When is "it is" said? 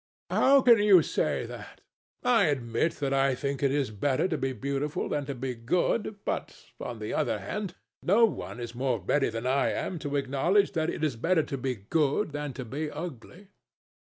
3.67-3.91, 10.89-11.15